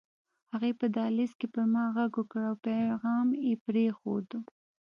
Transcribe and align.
هغې 0.51 0.71
په 0.79 0.85
دهلېز 0.95 1.31
کې 1.39 1.47
په 1.55 1.61
ما 1.73 1.83
غږ 1.95 2.11
وکړ 2.17 2.41
او 2.49 2.55
پيغام 2.67 3.27
يې 3.45 3.53
پرېښود 3.65 4.27